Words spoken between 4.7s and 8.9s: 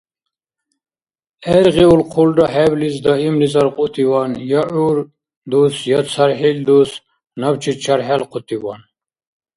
гӏур дус, я цархӏил дус Набчи чархӏелхъутиван.